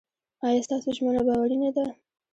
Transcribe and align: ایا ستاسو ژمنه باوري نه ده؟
ایا 0.45 0.61
ستاسو 0.65 0.89
ژمنه 0.97 1.21
باوري 1.27 1.57
نه 1.63 1.69
ده؟ 1.75 1.85